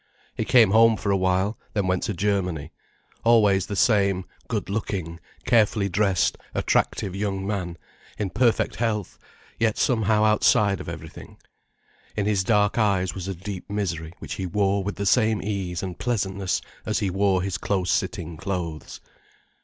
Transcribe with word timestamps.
He 0.35 0.45
came 0.45 0.71
home 0.71 0.97
for 0.97 1.11
a 1.11 1.15
while, 1.15 1.59
then 1.73 1.85
went 1.85 2.01
to 2.05 2.15
Germany; 2.15 2.71
always 3.23 3.67
the 3.67 3.75
same 3.75 4.25
good 4.47 4.67
looking, 4.67 5.19
carefully 5.45 5.89
dressed, 5.89 6.39
attractive 6.55 7.15
young 7.15 7.45
man, 7.45 7.77
in 8.17 8.31
perfect 8.31 8.77
health, 8.77 9.19
yet 9.59 9.77
somehow 9.77 10.23
outside 10.23 10.79
of 10.81 10.89
everything. 10.89 11.37
In 12.17 12.25
his 12.25 12.43
dark 12.43 12.79
eyes 12.79 13.13
was 13.13 13.27
a 13.27 13.35
deep 13.35 13.69
misery 13.69 14.13
which 14.17 14.33
he 14.41 14.47
wore 14.47 14.83
with 14.83 14.95
the 14.95 15.05
same 15.05 15.39
ease 15.39 15.83
and 15.83 15.99
pleasantness 15.99 16.61
as 16.83 16.97
he 16.97 17.11
wore 17.11 17.43
his 17.43 17.59
close 17.59 17.91
sitting 17.91 18.37
clothes. 18.37 19.01